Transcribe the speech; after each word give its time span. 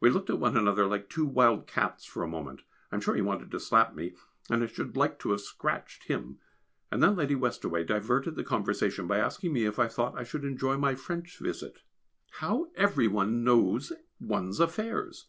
We 0.00 0.08
looked 0.08 0.30
at 0.30 0.38
one 0.38 0.56
another 0.56 0.86
like 0.86 1.10
two 1.10 1.26
wild 1.26 1.66
cats 1.66 2.06
for 2.06 2.22
a 2.22 2.26
moment. 2.26 2.62
I 2.90 2.94
am 2.96 3.02
sure 3.02 3.14
he 3.14 3.20
wanted 3.20 3.50
to 3.50 3.60
slap 3.60 3.94
me, 3.94 4.14
and 4.48 4.62
I 4.62 4.66
should 4.66 4.96
like 4.96 5.18
to 5.18 5.32
have 5.32 5.42
scratched 5.42 6.04
him, 6.04 6.38
and 6.90 7.02
then 7.02 7.14
Lady 7.14 7.34
Westaway 7.34 7.84
diverted 7.86 8.36
the 8.36 8.42
conversation 8.42 9.06
by 9.06 9.18
asking 9.18 9.52
me 9.52 9.66
if 9.66 9.78
I 9.78 9.86
thought 9.86 10.18
I 10.18 10.24
should 10.24 10.44
enjoy 10.46 10.78
my 10.78 10.94
French 10.94 11.36
visit 11.38 11.82
(how 12.40 12.70
every 12.74 13.06
one 13.06 13.44
knows 13.44 13.92
one's 14.18 14.60
affairs!). 14.60 15.26